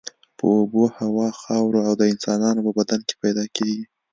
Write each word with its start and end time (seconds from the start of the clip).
په 0.37 0.45
اوبو، 0.55 0.83
هوا، 0.97 1.27
خاورو 1.41 1.79
او 1.87 1.93
د 1.99 2.01
انسانانو 2.11 2.61
په 2.65 2.71
بدن 2.79 2.99
کې 3.07 3.15
پیدا 3.23 3.45
کیږي. 3.55 3.83